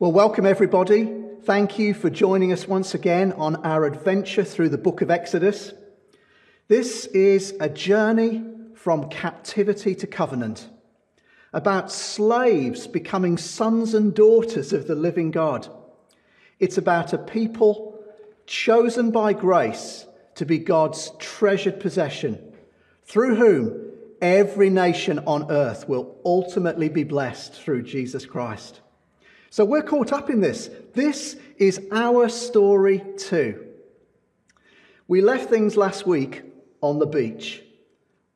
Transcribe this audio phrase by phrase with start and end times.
[0.00, 1.14] Well, welcome everybody.
[1.42, 5.74] Thank you for joining us once again on our adventure through the book of Exodus.
[6.68, 8.42] This is a journey
[8.74, 10.70] from captivity to covenant,
[11.52, 15.68] about slaves becoming sons and daughters of the living God.
[16.58, 18.02] It's about a people
[18.46, 20.06] chosen by grace
[20.36, 22.54] to be God's treasured possession,
[23.04, 23.92] through whom
[24.22, 28.80] every nation on earth will ultimately be blessed through Jesus Christ.
[29.50, 30.70] So we're caught up in this.
[30.94, 33.66] This is our story too.
[35.08, 36.42] We left things last week
[36.80, 37.62] on the beach.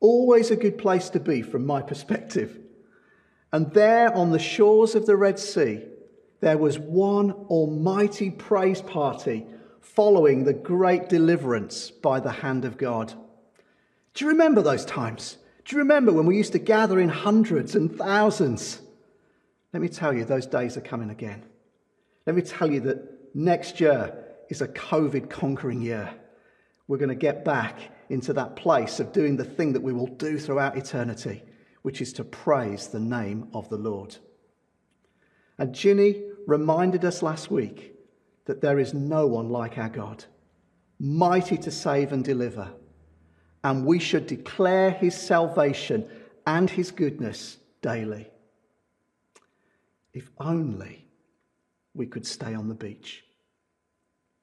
[0.01, 2.59] Always a good place to be from my perspective.
[3.53, 5.83] And there on the shores of the Red Sea,
[6.41, 9.45] there was one almighty praise party
[9.79, 13.13] following the great deliverance by the hand of God.
[14.13, 15.37] Do you remember those times?
[15.63, 18.81] Do you remember when we used to gather in hundreds and thousands?
[19.75, 21.43] Let me tell you, those days are coming again.
[22.25, 26.13] Let me tell you that next year is a COVID conquering year.
[26.87, 30.07] We're going to get back into that place of doing the thing that we will
[30.07, 31.43] do throughout eternity,
[31.81, 34.15] which is to praise the name of the Lord.
[35.57, 37.97] And Ginny reminded us last week
[38.45, 40.23] that there is no one like our God,
[41.01, 42.71] mighty to save and deliver.
[43.61, 46.09] And we should declare his salvation
[46.47, 48.29] and his goodness daily.
[50.15, 51.05] If only
[51.93, 53.25] we could stay on the beach.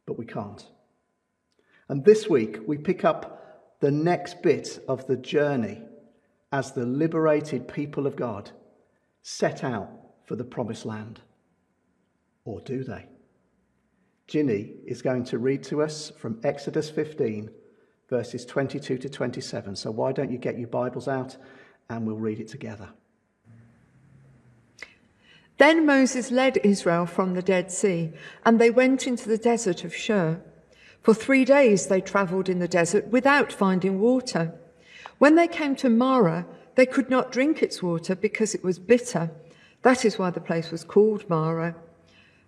[0.06, 0.64] But we can't.
[1.88, 5.82] And this week, we pick up the next bit of the journey
[6.52, 8.50] as the liberated people of God
[9.22, 9.90] set out
[10.26, 11.20] for the promised land.
[12.44, 13.06] Or do they?
[14.26, 17.50] Ginny is going to read to us from Exodus 15,
[18.10, 19.76] verses 22 to 27.
[19.76, 21.38] So why don't you get your Bibles out
[21.88, 22.90] and we'll read it together?
[25.58, 28.12] Then Moses led Israel from the Dead Sea,
[28.44, 30.40] and they went into the desert of Shur.
[31.02, 34.54] For three days they travelled in the desert without finding water.
[35.18, 39.30] When they came to Marah, they could not drink its water because it was bitter.
[39.82, 41.74] That is why the place was called Marah.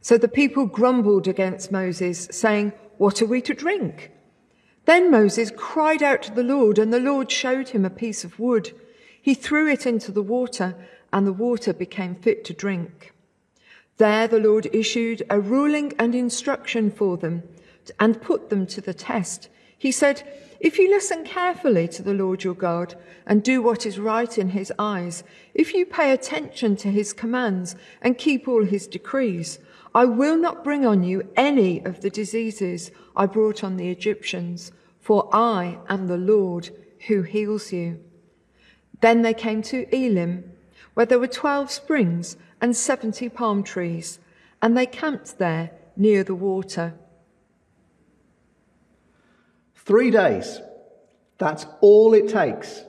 [0.01, 4.13] So the people grumbled against Moses, saying, What are we to drink?
[4.85, 8.39] Then Moses cried out to the Lord, and the Lord showed him a piece of
[8.39, 8.73] wood.
[9.21, 10.77] He threw it into the water,
[11.15, 13.15] and the water became fit to drink.
[13.99, 17.45] There the Lord issued a ruling and instruction for them
[18.01, 19.49] and put them to the test.
[19.79, 24.01] He said, If you listen carefully to the Lord your God and do what is
[24.01, 25.23] right in his eyes,
[25.55, 29.61] if you pay attention to his commands and keep all his decrees,
[29.95, 34.73] I will not bring on you any of the diseases I brought on the Egyptians,
[35.01, 36.71] for I am the Lord
[37.07, 38.01] who heals you.
[39.01, 40.51] Then they came to Elim
[40.95, 44.19] where there were 12 springs and 70 palm trees,
[44.63, 46.95] and they camped there near the water.
[49.75, 50.61] Three days.
[51.39, 52.85] That's all it takes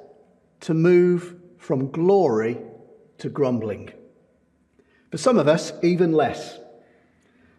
[0.62, 2.58] to move from glory
[3.18, 3.92] to grumbling.
[5.12, 6.60] For some of us, even less.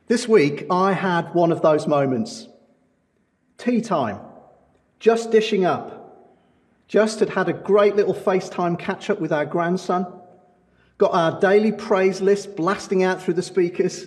[0.06, 2.48] This week, I had one of those moments.
[3.58, 4.20] Tea time,
[5.00, 5.92] just dishing up.
[6.86, 10.06] Just had had a great little FaceTime catch up with our grandson.
[10.98, 14.06] Got our daily praise list blasting out through the speakers.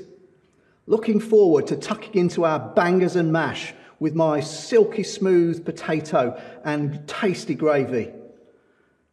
[0.88, 7.08] Looking forward to tucking into our bangers and mash with my silky smooth potato and
[7.08, 8.12] tasty gravy.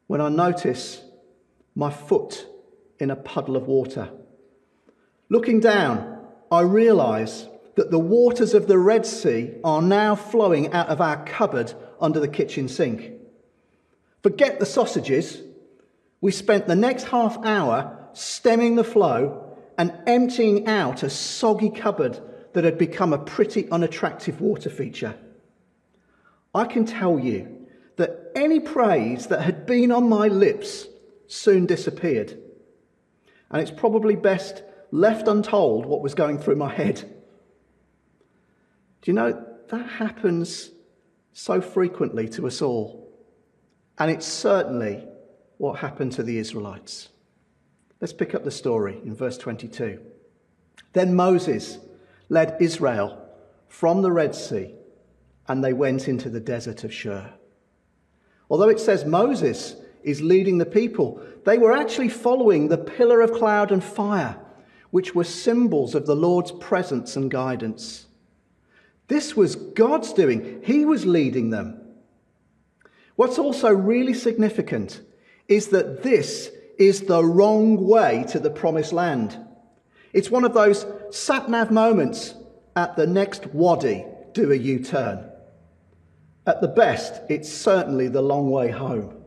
[0.06, 1.02] When I notice
[1.74, 2.46] my foot
[2.98, 4.10] in a puddle of water.
[5.28, 10.88] Looking down, I realise that the waters of the Red Sea are now flowing out
[10.88, 13.12] of our cupboard under the kitchen sink.
[14.22, 15.42] Forget the sausages
[16.20, 22.18] we spent the next half hour stemming the flow and emptying out a soggy cupboard
[22.54, 25.14] that had become a pretty unattractive water feature.
[26.54, 27.66] I can tell you
[27.96, 30.86] that any praise that had been on my lips
[31.26, 32.38] soon disappeared.
[33.50, 36.96] And it's probably best left untold what was going through my head.
[39.02, 40.70] Do you know, that happens
[41.32, 43.06] so frequently to us all.
[43.98, 45.06] And it's certainly
[45.58, 47.08] what happened to the Israelites.
[48.00, 50.00] Let's pick up the story in verse 22.
[50.92, 51.78] Then Moses
[52.28, 53.22] led Israel
[53.68, 54.74] from the Red Sea
[55.48, 57.32] and they went into the desert of Shur.
[58.50, 63.32] Although it says Moses is leading the people, they were actually following the pillar of
[63.32, 64.36] cloud and fire,
[64.90, 68.06] which were symbols of the Lord's presence and guidance.
[69.08, 71.80] This was God's doing, He was leading them.
[73.14, 75.00] What's also really significant
[75.48, 79.38] is that this is the wrong way to the promised land.
[80.12, 82.34] It's one of those sat nav moments
[82.74, 85.30] at the next wadi, do a U turn.
[86.46, 89.22] At the best, it's certainly the long way home.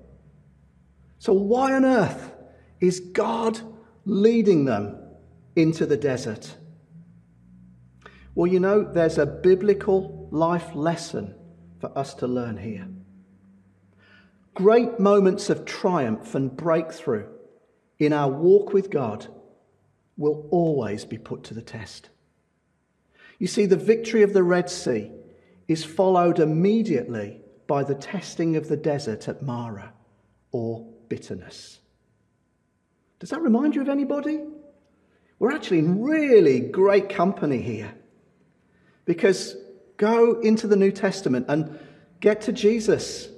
[1.18, 2.32] So, why on earth
[2.80, 3.60] is God
[4.06, 4.98] leading them
[5.56, 6.56] into the desert?
[8.36, 11.36] Well, you know, there's a biblical life lesson
[11.82, 12.88] for us to learn here.
[14.60, 17.26] Great moments of triumph and breakthrough
[17.98, 19.26] in our walk with God
[20.18, 22.10] will always be put to the test.
[23.38, 25.12] You see, the victory of the Red Sea
[25.70, 29.94] is followed immediately by the testing of the desert at Marah
[30.52, 31.80] or bitterness.
[33.20, 34.44] Does that remind you of anybody?
[35.40, 37.94] We're actually in really great company here.
[39.06, 39.56] Because
[39.96, 41.80] go into the New Testament and
[42.20, 43.30] get to Jesus.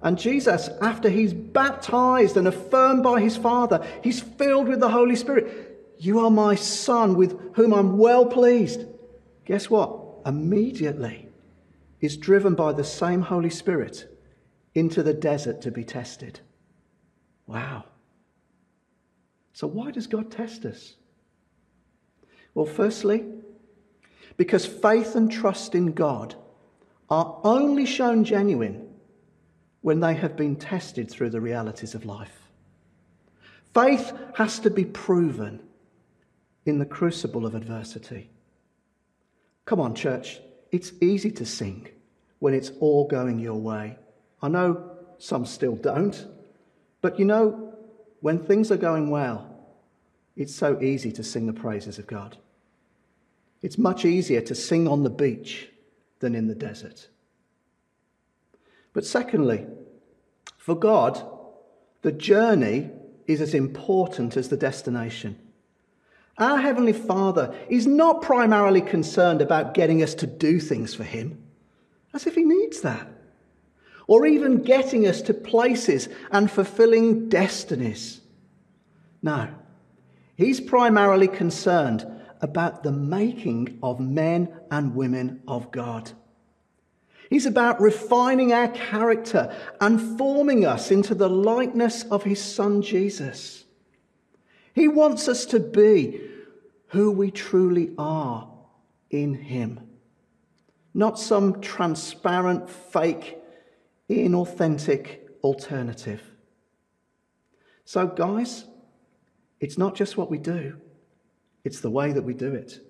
[0.00, 5.16] And Jesus, after he's baptized and affirmed by his Father, he's filled with the Holy
[5.16, 5.96] Spirit.
[5.98, 8.86] You are my Son with whom I'm well pleased.
[9.44, 10.04] Guess what?
[10.24, 11.28] Immediately,
[12.00, 14.08] is driven by the same Holy Spirit
[14.74, 16.40] into the desert to be tested.
[17.46, 17.84] Wow.
[19.52, 20.94] So, why does God test us?
[22.54, 23.24] Well, firstly,
[24.36, 26.36] because faith and trust in God
[27.10, 28.87] are only shown genuine
[29.88, 32.42] when they have been tested through the realities of life.
[33.72, 35.58] Faith has to be proven
[36.66, 38.28] in the crucible of adversity.
[39.64, 40.40] Come on, church,
[40.72, 41.88] it's easy to sing
[42.38, 43.96] when it's all going your way.
[44.42, 46.26] I know some still don't,
[47.00, 47.72] but you know,
[48.20, 49.58] when things are going well,
[50.36, 52.36] it's so easy to sing the praises of God.
[53.62, 55.70] It's much easier to sing on the beach
[56.18, 57.08] than in the desert.
[58.92, 59.64] But secondly,
[60.68, 61.26] for God,
[62.02, 62.90] the journey
[63.26, 65.38] is as important as the destination.
[66.36, 71.42] Our Heavenly Father is not primarily concerned about getting us to do things for Him,
[72.12, 73.08] as if He needs that,
[74.06, 78.20] or even getting us to places and fulfilling destinies.
[79.22, 79.48] No,
[80.36, 82.06] He's primarily concerned
[82.42, 86.12] about the making of men and women of God.
[87.28, 93.64] He's about refining our character and forming us into the likeness of his son Jesus.
[94.74, 96.20] He wants us to be
[96.88, 98.48] who we truly are
[99.10, 99.80] in him,
[100.94, 103.36] not some transparent, fake,
[104.08, 106.22] inauthentic alternative.
[107.84, 108.64] So, guys,
[109.60, 110.78] it's not just what we do,
[111.64, 112.80] it's the way that we do it.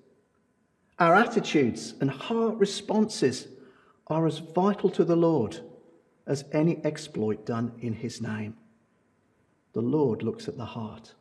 [0.99, 3.49] Our attitudes and heart responses
[4.11, 5.61] are as vital to the Lord
[6.27, 8.57] as any exploit done in his name.
[9.73, 11.15] The Lord looks at the heart.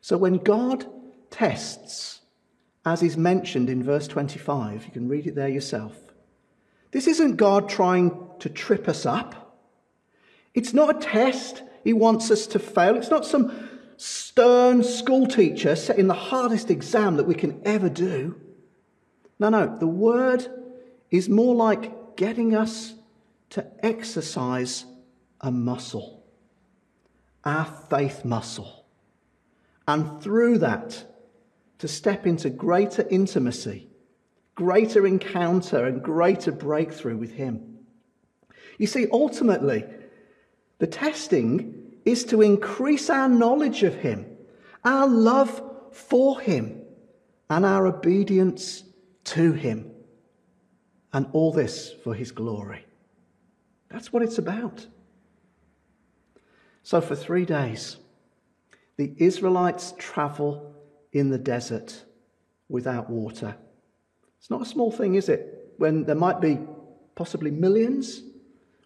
[0.00, 0.86] So when God
[1.30, 2.20] tests,
[2.84, 5.96] as is mentioned in verse 25, you can read it there yourself,
[6.90, 9.58] this isn't God trying to trip us up.
[10.54, 12.96] It's not a test he wants us to fail.
[12.96, 18.40] It's not some stern school teacher setting the hardest exam that we can ever do.
[19.38, 20.46] No, no, the word
[21.16, 22.92] is more like getting us
[23.50, 24.84] to exercise
[25.40, 26.24] a muscle,
[27.44, 28.84] our faith muscle.
[29.86, 31.04] And through that,
[31.78, 33.88] to step into greater intimacy,
[34.56, 37.78] greater encounter, and greater breakthrough with Him.
[38.78, 39.84] You see, ultimately,
[40.78, 44.26] the testing is to increase our knowledge of Him,
[44.84, 46.82] our love for Him,
[47.48, 48.82] and our obedience
[49.24, 49.93] to Him.
[51.14, 52.84] And all this for His glory.
[53.88, 54.86] That's what it's about.
[56.82, 57.96] So, for three days,
[58.96, 60.74] the Israelites travel
[61.12, 62.04] in the desert
[62.68, 63.56] without water.
[64.38, 65.72] It's not a small thing, is it?
[65.78, 66.58] When there might be
[67.14, 68.22] possibly millions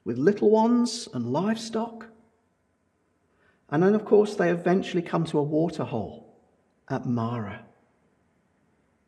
[0.04, 2.06] with little ones and livestock.
[3.70, 6.38] And then, of course, they eventually come to a waterhole
[6.88, 7.64] at Marah.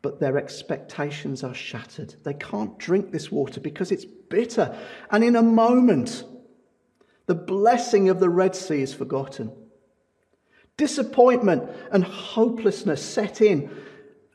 [0.01, 2.15] But their expectations are shattered.
[2.23, 4.75] They can't drink this water because it's bitter.
[5.11, 6.23] And in a moment,
[7.27, 9.51] the blessing of the Red Sea is forgotten.
[10.77, 13.69] Disappointment and hopelessness set in,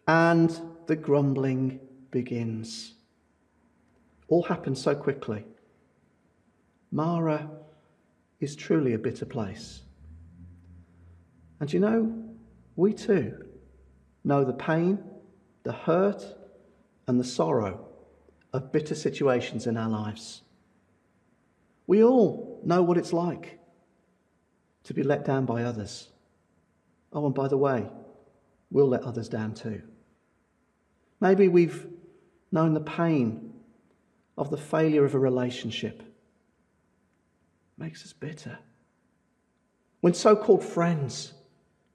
[0.06, 0.56] and
[0.86, 1.80] the grumbling
[2.12, 2.94] begins.
[4.28, 5.44] All happens so quickly.
[6.92, 7.50] Marah
[8.40, 9.82] is truly a bitter place.
[11.58, 12.24] And you know,
[12.76, 13.44] we too
[14.24, 14.98] know the pain,
[15.66, 16.24] the hurt,
[17.08, 17.88] and the sorrow
[18.52, 20.42] of bitter situations in our lives.
[21.88, 23.58] We all know what it's like
[24.84, 26.08] to be let down by others.
[27.12, 27.90] Oh, and by the way,
[28.70, 29.82] we'll let others down too.
[31.20, 31.88] Maybe we've
[32.52, 33.52] known the pain
[34.38, 36.02] of the failure of a relationship.
[37.76, 38.58] Makes us bitter.
[40.00, 41.32] When so called friends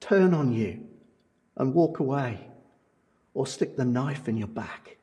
[0.02, 0.88] turn on you
[1.56, 2.51] and walk away
[3.34, 4.98] or stick the knife in your back.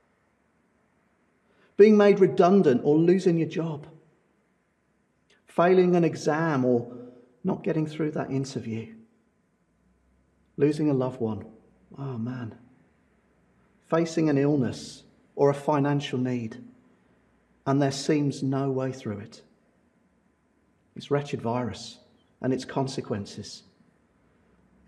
[1.76, 3.86] Being made redundant or losing your job.
[5.46, 6.92] Failing an exam or
[7.44, 8.94] not getting through that interview.
[10.56, 11.44] Losing a loved one.
[11.96, 12.54] Oh man.
[13.88, 15.04] Facing an illness
[15.38, 16.56] or a financial need,
[17.64, 19.40] and there seems no way through it.
[20.96, 21.98] It's wretched virus
[22.42, 23.62] and its consequences.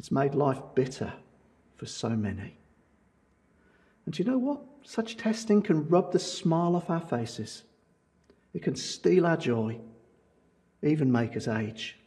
[0.00, 1.12] It's made life bitter
[1.76, 2.56] for so many.
[4.04, 4.62] And do you know what?
[4.82, 7.62] Such testing can rub the smile off our faces.
[8.54, 9.78] It can steal our joy,
[10.82, 11.98] even make us age.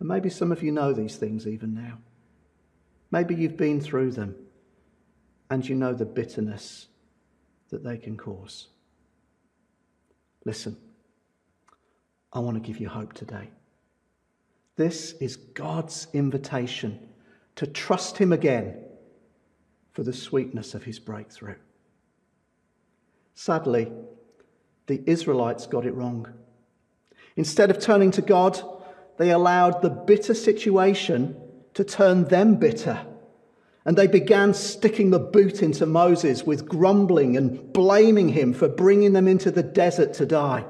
[0.00, 1.98] And maybe some of you know these things even now.
[3.10, 4.34] Maybe you've been through them
[5.50, 6.88] and you know the bitterness
[7.70, 8.68] that they can cause.
[10.44, 10.76] Listen,
[12.32, 13.50] I want to give you hope today.
[14.76, 17.08] This is God's invitation
[17.56, 18.84] to trust Him again
[19.98, 21.56] for the sweetness of His breakthrough.
[23.34, 23.90] Sadly,
[24.86, 26.32] the Israelites got it wrong.
[27.34, 28.62] Instead of turning to God,
[29.16, 31.36] they allowed the bitter situation
[31.74, 33.06] to turn them bitter.
[33.84, 39.14] And they began sticking the boot into Moses with grumbling and blaming him for bringing
[39.14, 40.64] them into the desert to die.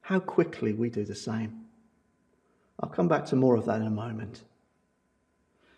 [0.00, 1.66] How quickly we do the same.
[2.80, 4.42] I'll come back to more of that in a moment.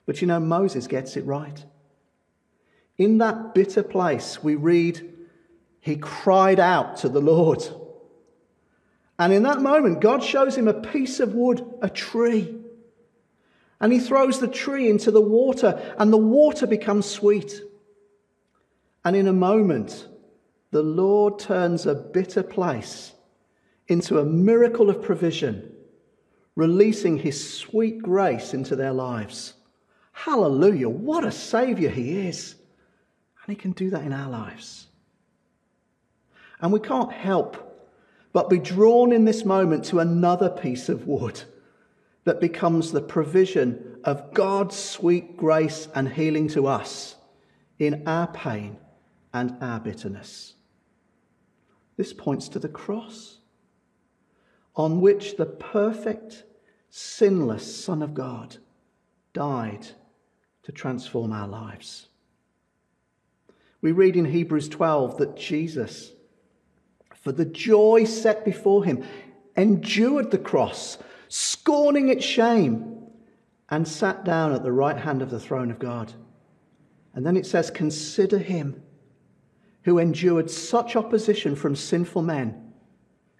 [0.06, 1.64] But you know, Moses gets it right.
[2.98, 5.14] In that bitter place, we read,
[5.80, 7.62] he cried out to the Lord.
[9.18, 12.54] And in that moment, God shows him a piece of wood, a tree.
[13.80, 17.60] And he throws the tree into the water, and the water becomes sweet.
[19.04, 20.08] And in a moment,
[20.70, 23.12] the Lord turns a bitter place
[23.88, 25.72] into a miracle of provision
[26.56, 29.54] releasing his sweet grace into their lives.
[30.12, 30.88] Hallelujah.
[30.88, 32.56] What a Savior he is.
[33.46, 34.88] And he can do that in our lives.
[36.60, 37.62] And we can't help
[38.32, 41.42] but be drawn in this moment to another piece of wood
[42.24, 47.14] that becomes the provision of God's sweet grace and healing to us
[47.78, 48.78] in our pain
[49.32, 50.54] and our bitterness.
[51.96, 53.38] This points to the cross
[54.74, 56.44] on which the perfect,
[56.90, 58.56] sinless Son of God
[59.32, 59.86] died
[60.64, 62.08] to transform our lives.
[63.86, 66.10] We read in Hebrews 12 that Jesus,
[67.14, 69.04] for the joy set before him,
[69.56, 73.06] endured the cross, scorning its shame,
[73.70, 76.12] and sat down at the right hand of the throne of God.
[77.14, 78.82] And then it says, Consider him
[79.82, 82.72] who endured such opposition from sinful men,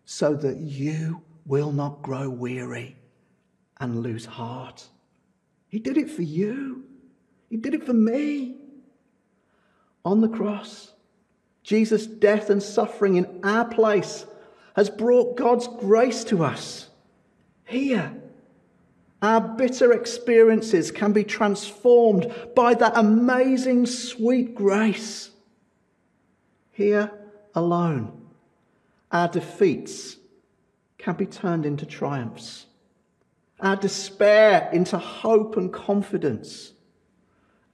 [0.05, 2.95] so that you will not grow weary
[3.81, 4.87] and lose heart.
[5.67, 6.85] He did it for you,
[7.51, 8.61] He did it for me.
[10.07, 10.93] On the cross,
[11.65, 14.25] Jesus' death and suffering in our place
[14.77, 16.89] has brought God's grace to us.
[17.65, 18.15] Here,
[19.21, 25.31] our bitter experiences can be transformed by that amazing sweet grace.
[26.71, 27.11] Here
[27.57, 28.29] alone,
[29.11, 30.19] our defeats
[30.99, 32.67] can be turned into triumphs,
[33.59, 36.75] our despair into hope and confidence.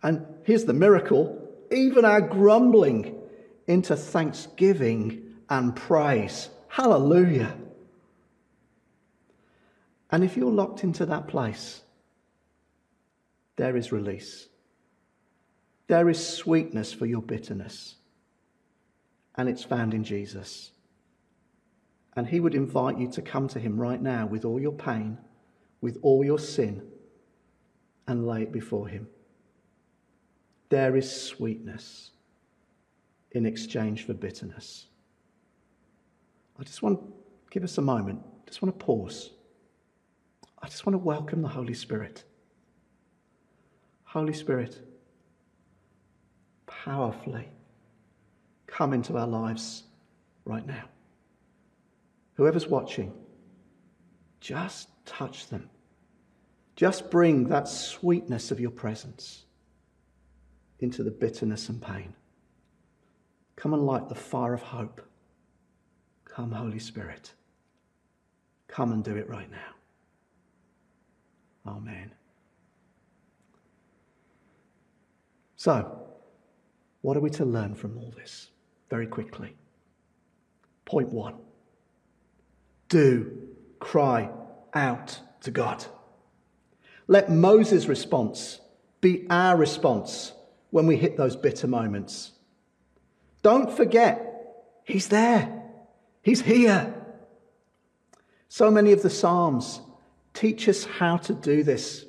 [0.03, 1.42] And here's the miracle
[1.73, 3.19] even our grumbling
[3.67, 6.51] into thanksgiving and praise.
[6.69, 7.57] Hallelujah.
[10.11, 11.83] And if you're locked into that place,
[13.57, 14.49] there is release.
[15.87, 17.97] There is sweetness for your bitterness.
[19.37, 20.73] And it's found in Jesus.
[22.15, 25.19] And He would invite you to come to Him right now with all your pain,
[25.81, 26.83] with all your sin,
[28.07, 29.09] and lay it before Him.
[30.73, 32.13] There is sweetness
[33.33, 34.87] in exchange for bitterness.
[36.59, 37.13] I just want to
[37.51, 39.33] give us a moment, I just want to pause.
[40.63, 42.25] I just want to welcome the Holy Spirit.
[44.05, 44.81] Holy Spirit,
[46.65, 47.51] powerfully
[48.67, 49.83] come into our lives
[50.47, 50.85] right now.
[52.37, 53.13] Whoever's watching,
[54.41, 55.69] just touch them.
[56.77, 59.45] Just bring that sweetness of your presence
[60.83, 62.15] into the bitterness and pain.
[63.57, 65.01] Come and light the fire of hope.
[66.25, 67.33] Come, Holy Spirit.
[68.69, 69.75] Come and do it right now.
[71.67, 72.13] Amen.
[75.57, 75.99] So,
[77.03, 78.51] what are we to learn from all this?
[78.91, 79.55] Very quickly.
[80.85, 81.37] Point one
[82.89, 83.49] do
[83.81, 84.29] cry
[84.75, 85.87] out to God.
[87.07, 88.61] Let Moses' response
[89.01, 90.33] be our response
[90.73, 92.33] when we hit those bitter moments.
[93.43, 95.63] Don't forget, He's there,
[96.23, 96.93] He's here.
[98.49, 99.81] So many of the Psalms
[100.35, 102.05] teach us how to do this.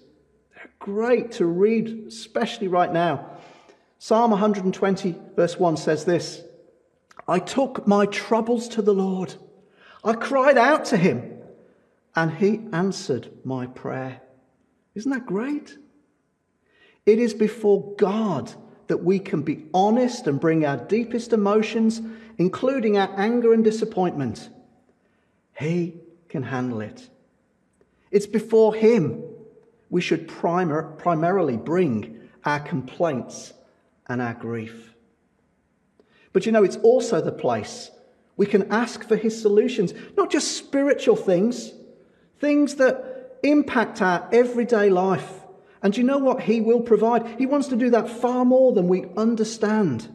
[0.56, 3.30] They're great to read, especially right now.
[4.00, 6.42] Psalm 120, verse 1 says this
[7.28, 9.36] I took my troubles to the Lord.
[10.04, 11.40] I cried out to him,
[12.16, 14.22] and he answered my prayer.
[14.96, 15.78] Isn't that great?
[17.06, 18.52] It is before God
[18.88, 22.02] that we can be honest and bring our deepest emotions,
[22.38, 24.50] including our anger and disappointment.
[25.58, 25.96] He
[26.30, 27.10] can handle it.
[28.12, 29.24] It's before Him
[29.90, 33.54] we should primar- primarily bring our complaints
[34.08, 34.94] and our grief.
[36.32, 37.92] But you know, it's also the place
[38.36, 41.72] we can ask for His solutions, not just spiritual things,
[42.40, 45.43] things that impact our everyday life.
[45.84, 46.42] And you know what?
[46.42, 47.38] He will provide.
[47.38, 50.10] He wants to do that far more than we understand.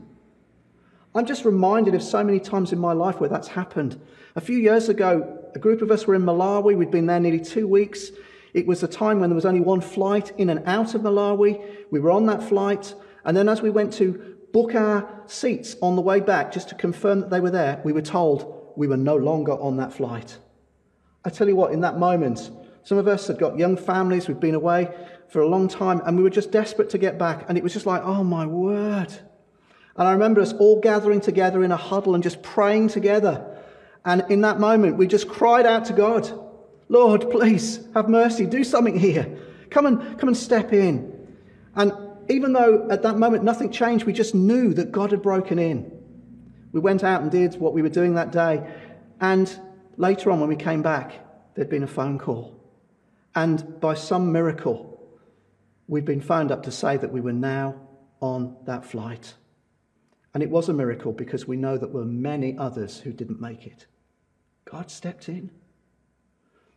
[1.14, 4.00] I'm just reminded of so many times in my life where that's happened.
[4.34, 6.76] A few years ago, a group of us were in Malawi.
[6.76, 8.10] We'd been there nearly two weeks.
[8.54, 11.62] It was a time when there was only one flight in and out of Malawi.
[11.90, 12.94] We were on that flight.
[13.25, 16.75] And then as we went to book our seats on the way back, just to
[16.76, 20.38] confirm that they were there, we were told we were no longer on that flight.
[21.26, 22.50] I tell you what, in that moment,
[22.84, 24.88] some of us had got young families, we'd been away
[25.28, 27.44] for a long time, and we were just desperate to get back.
[27.49, 29.12] And it was just like, oh my word.
[29.97, 33.44] And I remember us all gathering together in a huddle and just praying together.
[34.04, 36.30] And in that moment, we just cried out to God,
[36.88, 39.38] Lord, please have mercy, do something here.
[39.70, 41.14] Come and, come and step in.
[41.75, 41.92] And
[42.30, 45.92] even though at that moment nothing changed, we just knew that God had broken in.
[46.72, 48.66] We went out and did what we were doing that day.
[49.20, 49.53] And
[49.96, 51.12] later on, when we came back,
[51.55, 52.55] there'd been a phone call.
[53.35, 54.88] And by some miracle,
[55.88, 57.74] we'd been phoned up to say that we were now
[58.20, 59.35] on that flight.
[60.35, 63.40] And it was a miracle because we know that there were many others who didn't
[63.40, 63.87] make it.
[64.70, 65.51] God stepped in.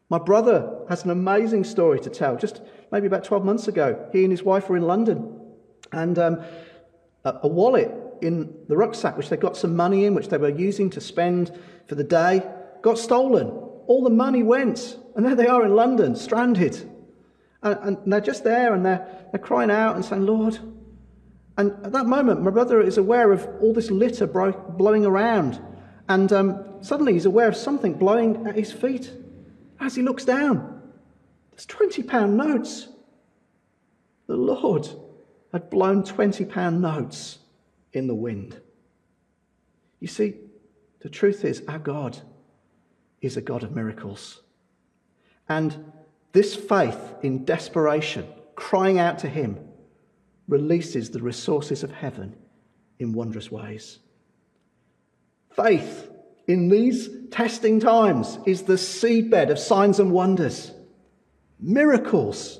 [0.10, 2.38] My brother has an amazing story to tell.
[2.38, 5.39] Just maybe about 12 months ago, he and his wife were in London,
[5.91, 6.43] and um,
[7.24, 10.50] a, a wallet in the rucksack, which they got some money in, which they were
[10.50, 12.43] using to spend for the day,
[12.82, 13.47] got stolen.
[13.88, 16.90] All the money went, and there they are in London, stranded.
[17.63, 20.58] And, and they're just there, and they're, they're crying out and saying, Lord,
[21.58, 25.62] and at that moment, my brother is aware of all this litter blowing around.
[26.08, 29.12] And um, suddenly he's aware of something blowing at his feet.
[29.80, 30.82] As he looks down,
[31.52, 32.88] there's 20 pound notes.
[34.28, 34.88] The Lord
[35.52, 37.39] had blown 20 pound notes
[37.93, 38.60] in the wind.
[40.00, 40.36] You see,
[41.02, 42.17] the truth is, our God
[43.21, 44.41] is a God of miracles.
[45.50, 45.91] And
[46.34, 49.60] this faith in desperation, crying out to Him,
[50.48, 52.36] releases the resources of heaven
[53.00, 54.00] in wondrous ways.
[55.56, 56.10] Faith
[56.48, 60.72] in these testing times is the seedbed of signs and wonders.
[61.60, 62.60] Miracles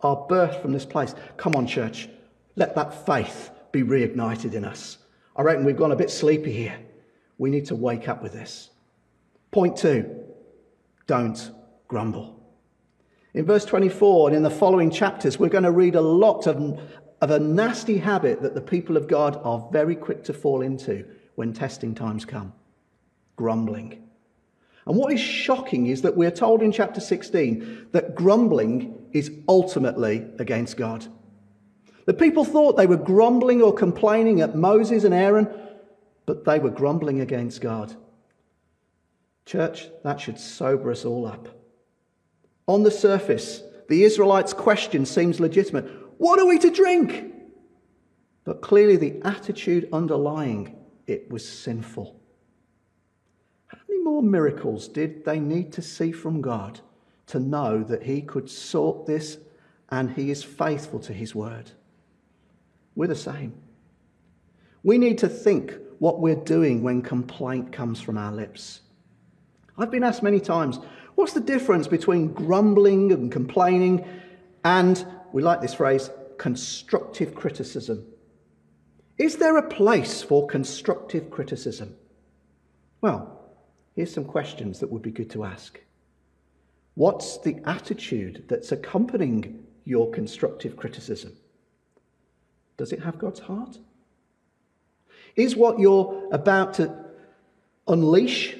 [0.00, 1.14] are birthed from this place.
[1.36, 2.08] Come on, church,
[2.54, 4.98] let that faith be reignited in us.
[5.34, 6.78] I reckon we've gone a bit sleepy here.
[7.38, 8.70] We need to wake up with this.
[9.50, 10.24] Point two
[11.06, 11.52] don't
[11.88, 12.35] grumble.
[13.36, 16.80] In verse 24 and in the following chapters, we're going to read a lot of
[17.20, 21.04] of a nasty habit that the people of God are very quick to fall into
[21.34, 22.52] when testing times come
[23.36, 24.02] grumbling.
[24.86, 30.24] And what is shocking is that we're told in chapter 16 that grumbling is ultimately
[30.38, 31.06] against God.
[32.06, 35.48] The people thought they were grumbling or complaining at Moses and Aaron,
[36.24, 37.94] but they were grumbling against God.
[39.44, 41.48] Church, that should sober us all up.
[42.66, 45.84] On the surface, the Israelites' question seems legitimate.
[46.18, 47.32] What are we to drink?
[48.44, 50.76] But clearly, the attitude underlying
[51.06, 52.20] it was sinful.
[53.66, 56.80] How many more miracles did they need to see from God
[57.26, 59.38] to know that He could sort this
[59.90, 61.70] and He is faithful to His word?
[62.94, 63.54] We're the same.
[64.82, 68.80] We need to think what we're doing when complaint comes from our lips.
[69.78, 70.78] I've been asked many times,
[71.16, 74.06] what's the difference between grumbling and complaining
[74.64, 78.06] and we like this phrase, constructive criticism.
[79.18, 81.94] Is there a place for constructive criticism?
[83.00, 83.54] Well,
[83.94, 85.80] here's some questions that would be good to ask.
[86.94, 91.36] What's the attitude that's accompanying your constructive criticism?
[92.76, 93.78] Does it have God's heart?
[95.36, 96.92] Is what you're about to
[97.86, 98.56] unleash,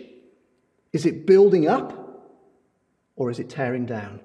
[0.92, 2.05] is it building up
[3.16, 4.20] or is it tearing down?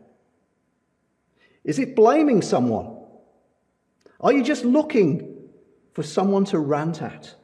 [1.63, 2.97] Is it blaming someone?
[4.19, 5.49] Are you just looking
[5.93, 7.36] for someone to rant at?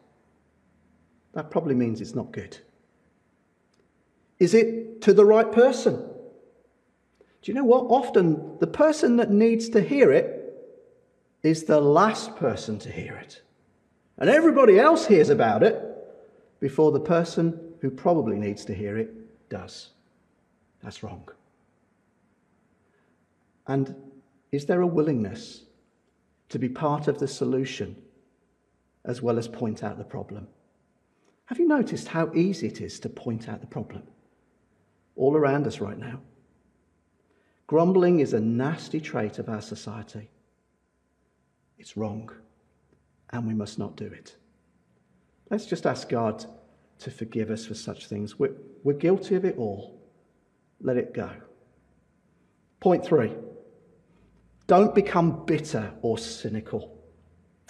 [1.33, 2.57] That probably means it's not good.
[4.39, 5.95] Is it to the right person?
[5.95, 7.85] Do you know what?
[7.89, 10.37] Often the person that needs to hear it
[11.43, 13.41] is the last person to hear it.
[14.17, 15.83] And everybody else hears about it
[16.59, 19.91] before the person who probably needs to hear it does.
[20.83, 21.29] That's wrong.
[23.67, 23.95] And
[24.51, 25.63] is there a willingness
[26.49, 27.95] to be part of the solution
[29.03, 30.47] as well as point out the problem?
[31.45, 34.03] Have you noticed how easy it is to point out the problem?
[35.15, 36.21] All around us right now.
[37.67, 40.29] Grumbling is a nasty trait of our society.
[41.77, 42.31] It's wrong,
[43.31, 44.35] and we must not do it.
[45.49, 46.45] Let's just ask God
[46.99, 48.39] to forgive us for such things.
[48.39, 50.01] We're, we're guilty of it all.
[50.81, 51.29] Let it go.
[52.79, 53.33] Point three
[54.67, 56.93] don't become bitter or cynical.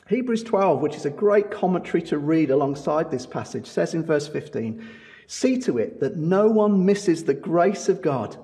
[0.09, 4.27] Hebrews 12, which is a great commentary to read alongside this passage, says in verse
[4.27, 4.85] 15
[5.27, 8.37] See to it that no one misses the grace of God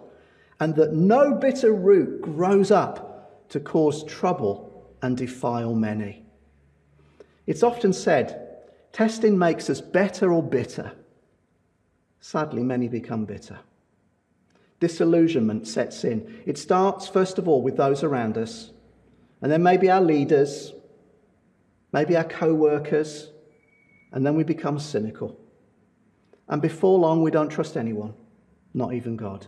[0.60, 6.26] and that no bitter root grows up to cause trouble and defile many.
[7.48, 8.58] It's often said
[8.92, 10.92] testing makes us better or bitter.
[12.20, 13.60] Sadly, many become bitter
[14.84, 16.44] disillusionment sets in.
[16.46, 18.72] It starts, first of all, with those around us,
[19.42, 20.74] and then maybe our leaders,
[21.94, 23.30] maybe our co workers,
[24.12, 25.40] and then we become cynical.
[26.50, 28.14] And before long, we don't trust anyone,
[28.74, 29.48] not even God.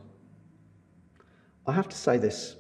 [1.68, 2.56] I have to say this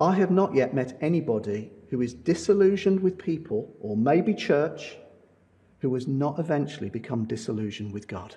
[0.00, 4.96] I have not yet met anybody who is disillusioned with people, or maybe church,
[5.80, 8.36] who has not eventually become disillusioned with God.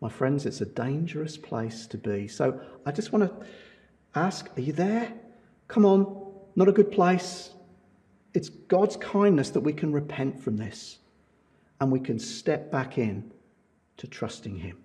[0.00, 2.28] My friends, it's a dangerous place to be.
[2.28, 3.46] So I just want to
[4.14, 5.12] ask are you there?
[5.66, 7.50] Come on, not a good place.
[8.34, 10.98] It's God's kindness that we can repent from this
[11.80, 13.32] and we can step back in
[13.96, 14.78] to trusting Him.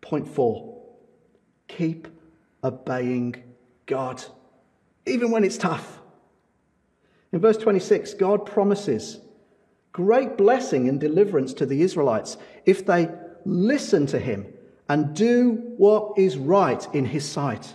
[0.00, 0.74] Point four
[1.68, 2.08] keep
[2.62, 3.42] obeying
[3.86, 4.22] God,
[5.06, 6.00] even when it's tough.
[7.32, 9.20] In verse 26, God promises
[9.92, 13.08] great blessing and deliverance to the Israelites if they
[13.44, 14.46] listen to him
[14.88, 17.74] and do what is right in his sight,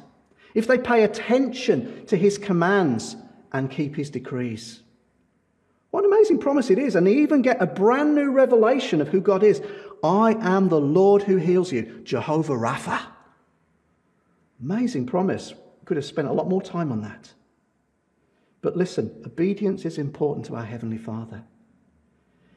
[0.53, 3.15] if they pay attention to his commands
[3.51, 4.82] and keep his decrees.
[5.91, 6.95] What an amazing promise it is.
[6.95, 9.62] And they even get a brand new revelation of who God is.
[10.03, 13.01] I am the Lord who heals you, Jehovah Rapha.
[14.62, 15.53] Amazing promise.
[15.86, 17.34] Could have spent a lot more time on that.
[18.62, 21.43] But listen, obedience is important to our Heavenly Father.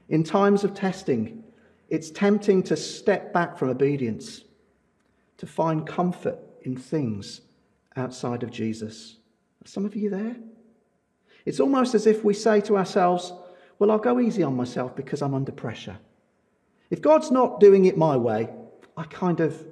[0.08, 1.42] In times of testing,
[1.92, 4.44] it's tempting to step back from obedience,
[5.36, 7.42] to find comfort in things
[7.96, 9.18] outside of Jesus.
[9.62, 10.36] Are some of you there?
[11.44, 13.34] It's almost as if we say to ourselves,
[13.78, 15.98] Well, I'll go easy on myself because I'm under pressure.
[16.88, 18.48] If God's not doing it my way,
[18.96, 19.62] I kind of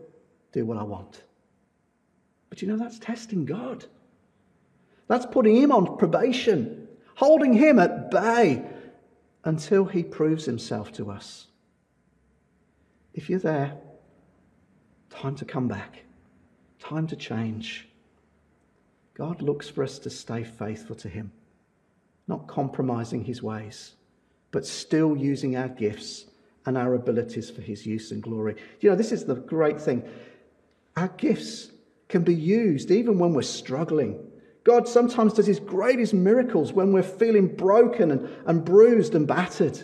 [0.53, 1.23] do what I want.
[2.51, 3.87] But you know, that's testing God.
[5.09, 8.63] That's putting Him on probation, holding Him at bay
[9.43, 11.47] until He proves Himself to us.
[13.15, 13.77] If you're there,
[15.11, 16.05] time to come back,
[16.79, 17.89] time to change.
[19.15, 21.33] God looks for us to stay faithful to Him,
[22.29, 23.95] not compromising His ways,
[24.51, 26.27] but still using our gifts
[26.67, 28.57] and our abilities for His use and glory.
[28.81, 30.09] You know, this is the great thing.
[30.97, 31.71] Our gifts
[32.09, 34.27] can be used even when we're struggling.
[34.63, 39.79] God sometimes does His greatest miracles when we're feeling broken and, and bruised and battered.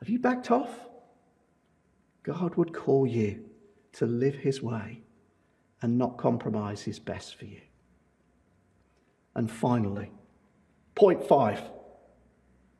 [0.00, 0.70] Have you backed off?
[2.22, 3.44] God would call you
[3.94, 5.02] to live his way
[5.80, 7.60] and not compromise his best for you.
[9.34, 10.10] And finally,
[10.94, 11.60] point five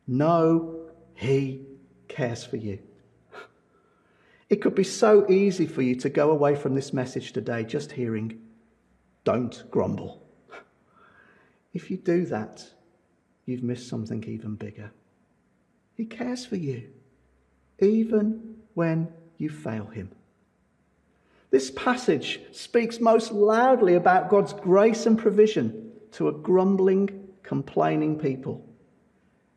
[0.07, 1.67] know he
[2.09, 2.79] cares for you.
[4.49, 7.93] It could be so easy for you to go away from this message today just
[7.93, 8.39] hearing,
[9.25, 10.23] don't grumble.
[11.73, 12.63] If you do that,
[13.47, 14.93] you've missed something even bigger.
[15.95, 16.91] He cares for you,
[17.79, 19.09] even when
[19.43, 20.11] you fail him.
[21.51, 28.67] This passage speaks most loudly about God's grace and provision to a grumbling, complaining people.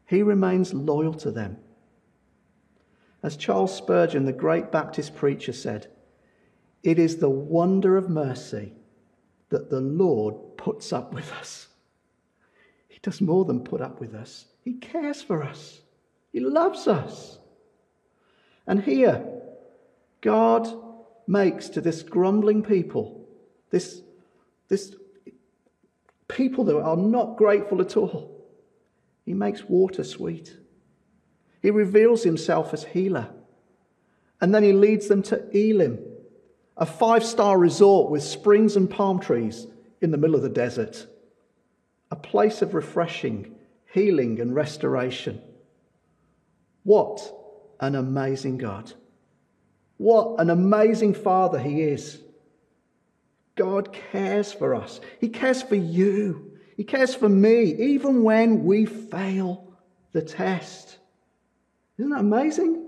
[0.07, 1.57] He remains loyal to them.
[3.23, 5.87] As Charles Spurgeon, the great Baptist preacher, said,
[6.83, 8.73] It is the wonder of mercy
[9.49, 11.67] that the Lord puts up with us.
[12.87, 15.79] He does more than put up with us, He cares for us,
[16.33, 17.39] He loves us.
[18.67, 19.34] And here,
[20.25, 20.67] God
[21.27, 23.27] makes to this grumbling people,
[23.69, 24.01] this,
[24.69, 24.95] this
[26.27, 28.43] people that are not grateful at all,
[29.23, 30.57] He makes water sweet.
[31.61, 33.29] He reveals Himself as healer.
[34.41, 35.99] And then He leads them to Elim,
[36.75, 39.67] a five star resort with springs and palm trees
[40.01, 41.05] in the middle of the desert,
[42.09, 43.53] a place of refreshing,
[43.93, 45.39] healing, and restoration.
[46.81, 47.31] What
[47.79, 48.91] an amazing God!
[49.97, 52.19] What an amazing Father He is.
[53.55, 58.85] God cares for us, He cares for you, He cares for me, even when we
[58.85, 59.71] fail
[60.11, 60.97] the test.
[61.97, 62.81] Isn't that amazing?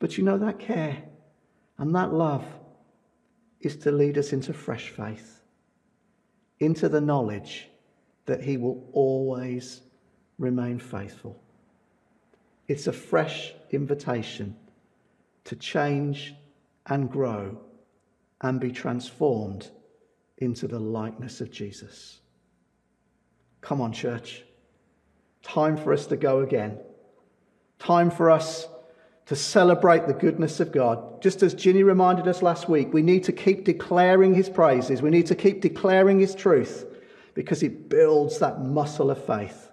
[0.00, 1.04] But you know that care
[1.78, 2.44] and that love
[3.60, 5.40] is to lead us into fresh faith,
[6.58, 7.68] into the knowledge
[8.26, 9.80] that He will always
[10.38, 11.40] remain faithful.
[12.66, 14.56] It's a fresh invitation
[15.44, 16.34] to change
[16.86, 17.58] and grow
[18.40, 19.70] and be transformed
[20.38, 22.20] into the likeness of Jesus.
[23.60, 24.44] Come on, church.
[25.42, 26.78] Time for us to go again.
[27.78, 28.66] Time for us
[29.26, 31.22] to celebrate the goodness of God.
[31.22, 35.00] Just as Ginny reminded us last week, we need to keep declaring his praises.
[35.00, 36.84] We need to keep declaring his truth
[37.32, 39.70] because it builds that muscle of faith.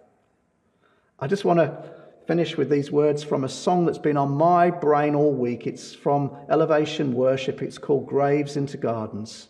[1.19, 4.69] I just want to finish with these words from a song that's been on my
[4.69, 5.67] brain all week.
[5.67, 7.61] It's from Elevation Worship.
[7.61, 9.47] It's called Graves into Gardens.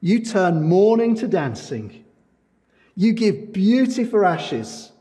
[0.00, 2.04] You turn mourning to dancing.
[2.94, 4.92] You give beauty for ashes.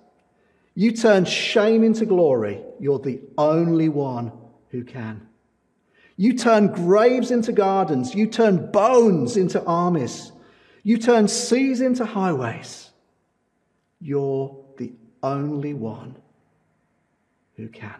[0.76, 2.64] You turn shame into glory.
[2.80, 4.32] You're the only one
[4.70, 5.28] who can.
[6.16, 8.14] You turn graves into gardens.
[8.14, 10.32] You turn bones into armies.
[10.84, 12.92] You turn seas into highways.
[14.00, 16.16] You're the only one
[17.62, 17.96] who can.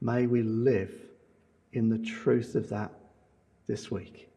[0.00, 0.92] May we live
[1.72, 2.92] in the truth of that
[3.66, 4.30] this week.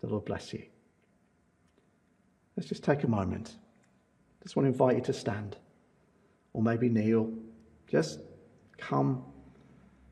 [0.00, 0.62] The Lord bless you.
[2.56, 3.54] Let's just take a moment.
[4.42, 5.56] Just want to invite you to stand
[6.52, 7.32] or maybe kneel.
[7.88, 8.20] Just
[8.78, 9.24] come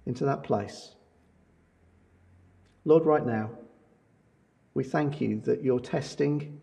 [0.05, 0.95] into that place.
[2.85, 3.51] Lord, right now,
[4.75, 6.61] we thank you that your testing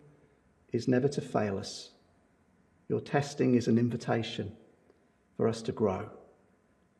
[0.74, 1.92] is never to fail us.
[2.90, 4.52] Your testing is an invitation
[5.42, 6.08] for us to grow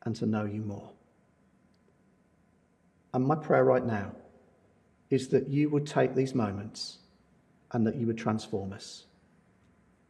[0.04, 0.90] and to know you more.
[3.14, 4.16] And my prayer right now
[5.10, 6.98] is that you would take these moments
[7.70, 9.04] and that you would transform us.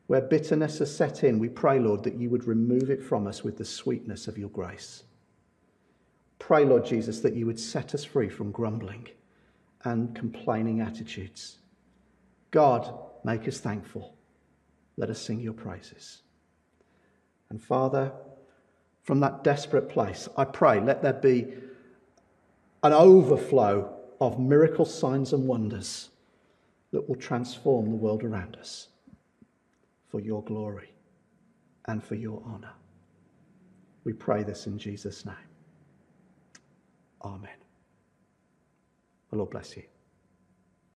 [0.06, 3.44] Where bitterness has set in, we pray, Lord, that you would remove it from us
[3.44, 5.02] with the sweetness of your grace.
[6.38, 9.08] Pray, Lord Jesus, that you would set us free from grumbling
[9.84, 11.58] and complaining attitudes.
[12.50, 14.16] God, make us thankful.
[14.96, 16.22] Let us sing your praises.
[17.52, 18.10] And Father,
[19.02, 21.48] from that desperate place, I pray, let there be
[22.82, 26.08] an overflow of miracle signs and wonders
[26.92, 28.88] that will transform the world around us
[30.08, 30.94] for your glory
[31.88, 32.72] and for your honor.
[34.04, 35.34] We pray this in Jesus' name.
[37.22, 37.50] Amen.
[39.30, 39.82] The Lord bless you.